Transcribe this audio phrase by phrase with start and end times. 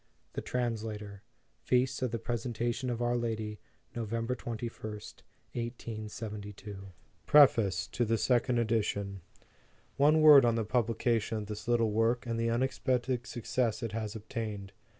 [0.33, 1.21] THE TRANSLATOR.
[1.61, 3.59] Feast of the Presentation of our Lady,
[3.95, 4.09] Nov.
[4.09, 5.21] 21st,
[5.53, 6.87] 1872.
[7.27, 9.21] PREFACE TO THE SECOND EDITION.
[9.97, 14.15] ONE word on the publication of this little work, and the unexpected success it has
[14.15, 14.71] obtained.